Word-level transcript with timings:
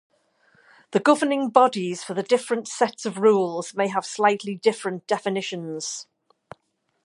The 0.93 0.99
governing 0.99 1.49
bodies 1.49 2.03
for 2.03 2.15
the 2.15 2.23
different 2.23 2.67
sets 2.67 3.05
of 3.05 3.19
rules 3.19 3.75
may 3.75 3.87
have 3.89 4.03
slightly 4.03 4.55
different 4.55 5.05
definitions. 5.05 6.07